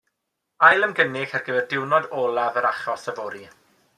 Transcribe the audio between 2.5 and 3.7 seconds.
yr achos yfory.